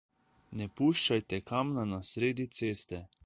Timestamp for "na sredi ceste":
1.93-3.05